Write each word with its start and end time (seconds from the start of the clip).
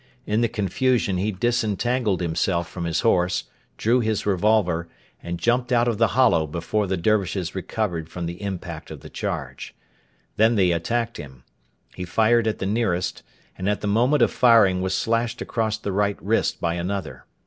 In 0.25 0.41
the 0.41 0.47
confusion 0.49 1.17
he 1.17 1.31
disentangled 1.31 2.21
himself 2.21 2.67
from 2.67 2.85
his 2.85 3.01
horse, 3.01 3.43
drew 3.77 3.99
his 3.99 4.25
revolver, 4.25 4.89
and 5.21 5.37
jumped 5.37 5.71
out 5.71 5.87
of 5.87 5.99
the 5.99 6.17
hollow 6.17 6.47
before 6.47 6.87
the 6.87 6.97
Dervishes 6.97 7.53
recoved 7.53 8.09
from 8.09 8.25
the 8.25 8.41
impact 8.41 8.89
of 8.89 9.01
the 9.01 9.11
charge. 9.11 9.75
Then 10.37 10.55
they 10.55 10.71
attacked 10.71 11.17
him. 11.17 11.43
He 11.93 12.03
fired 12.03 12.47
at 12.47 12.57
the 12.57 12.65
nearest, 12.65 13.21
and 13.55 13.69
at 13.69 13.81
the 13.81 13.85
moment 13.87 14.23
of 14.23 14.31
firing 14.31 14.81
was 14.81 14.95
slashed 14.95 15.39
across 15.39 15.77
the 15.77 15.91
right 15.91 16.17
wrist 16.19 16.59
by 16.59 16.73
another. 16.73 17.25